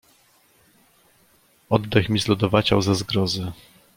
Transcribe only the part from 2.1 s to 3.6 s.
zlodowaciał ze zgrozy."